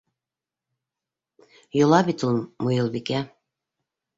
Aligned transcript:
Йола 1.79 1.99
бит 2.09 2.25
ул. 2.31 2.41
Муйылбикә: 2.65 3.21